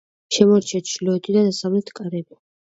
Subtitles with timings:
[0.37, 2.41] შემორჩა ჩრდილოეთი და დასავლეთი კარები.